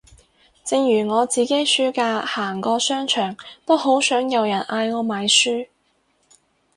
[0.65, 5.67] 正如我自己暑假行過商場都好想有人嗌我買書